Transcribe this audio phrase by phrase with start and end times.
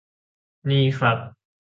[0.69, 1.17] นี่ครับ